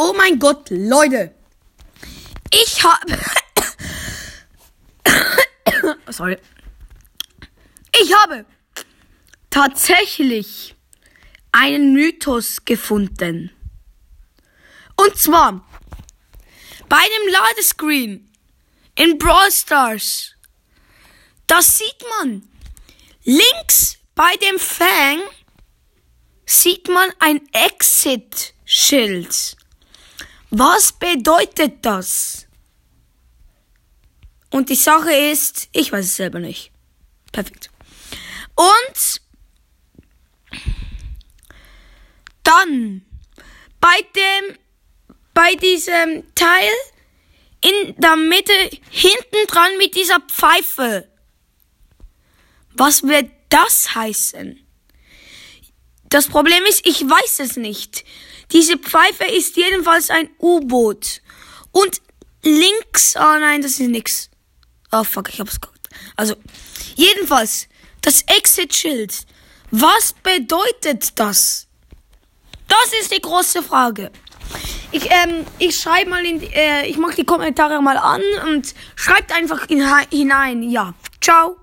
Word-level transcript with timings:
Oh 0.00 0.14
mein 0.16 0.38
Gott, 0.38 0.70
Leute. 0.70 1.34
Ich 2.52 2.84
habe. 2.84 3.18
Sorry. 6.08 6.38
Ich 8.00 8.14
habe 8.14 8.46
tatsächlich 9.50 10.76
einen 11.50 11.94
Mythos 11.94 12.64
gefunden. 12.64 13.50
Und 14.94 15.18
zwar 15.18 15.66
bei 16.88 16.96
einem 16.96 17.32
Ladescreen 17.32 18.30
in 18.94 19.18
Brawl 19.18 19.50
Stars. 19.50 20.36
Das 21.48 21.76
sieht 21.76 22.04
man. 22.20 22.48
Links 23.24 23.98
bei 24.14 24.32
dem 24.36 24.60
Fang 24.60 25.22
sieht 26.46 26.86
man 26.86 27.10
ein 27.18 27.40
Exit-Schild. 27.52 29.57
Was 30.50 30.92
bedeutet 30.92 31.84
das? 31.84 32.46
Und 34.50 34.70
die 34.70 34.76
Sache 34.76 35.12
ist, 35.12 35.68
ich 35.72 35.92
weiß 35.92 36.04
es 36.04 36.16
selber 36.16 36.38
nicht. 36.38 36.72
Perfekt. 37.32 37.70
Und 38.54 39.20
dann 42.42 43.04
bei 43.80 44.00
dem, 44.16 44.58
bei 45.34 45.54
diesem 45.54 46.34
Teil 46.34 46.70
in 47.60 47.94
der 47.98 48.16
Mitte 48.16 48.52
hinten 48.90 49.46
dran 49.48 49.76
mit 49.78 49.94
dieser 49.94 50.20
Pfeife. 50.20 51.08
Was 52.72 53.02
wird 53.02 53.30
das 53.48 53.94
heißen? 53.94 54.67
Das 56.08 56.26
Problem 56.26 56.64
ist, 56.68 56.86
ich 56.86 57.02
weiß 57.02 57.40
es 57.40 57.56
nicht. 57.56 58.04
Diese 58.52 58.78
Pfeife 58.78 59.24
ist 59.24 59.56
jedenfalls 59.56 60.10
ein 60.10 60.30
U-Boot. 60.40 61.20
Und 61.72 62.00
links, 62.42 63.14
oh 63.16 63.38
nein, 63.38 63.62
das 63.62 63.72
ist 63.72 63.80
nix. 63.80 64.30
Oh 64.90 65.04
fuck, 65.04 65.28
ich 65.28 65.40
hab's 65.40 65.60
geguckt. 65.60 65.88
Also, 66.16 66.34
jedenfalls, 66.94 67.68
das 68.00 68.22
Exit-Schild. 68.22 69.26
Was 69.70 70.14
bedeutet 70.14 71.18
das? 71.18 71.66
Das 72.66 72.92
ist 73.00 73.12
die 73.12 73.20
große 73.20 73.62
Frage. 73.62 74.10
Ich, 74.92 75.10
ähm, 75.10 75.44
ich 75.58 75.78
schreibe 75.78 76.10
mal 76.10 76.24
in, 76.24 76.42
äh, 76.42 76.86
ich 76.86 76.96
mach 76.96 77.14
die 77.14 77.24
Kommentare 77.24 77.82
mal 77.82 77.98
an 77.98 78.22
und 78.46 78.74
schreibt 78.96 79.32
einfach 79.32 79.68
in, 79.68 79.86
hinein. 80.10 80.62
Ja. 80.62 80.94
Ciao. 81.20 81.56